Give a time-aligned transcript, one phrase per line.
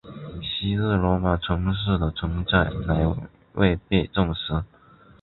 [0.39, 3.15] 昔日罗马城市的存在仍
[3.53, 4.63] 未被证实。